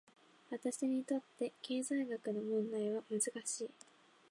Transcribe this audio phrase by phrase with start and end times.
[0.49, 3.69] 私にとって、経済学の問題は難しい。